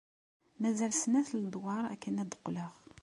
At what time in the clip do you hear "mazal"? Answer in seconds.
0.61-0.93